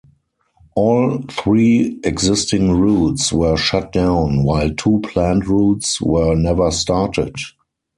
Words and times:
All 0.75 1.21
three 1.29 1.99
existing 2.03 2.71
routes 2.71 3.31
were 3.31 3.55
shut 3.55 3.91
down, 3.91 4.41
while 4.41 4.71
two 4.73 4.99
planned 5.03 5.47
routes 5.47 6.01
were 6.01 6.33
never 6.33 6.71
started. 6.71 7.35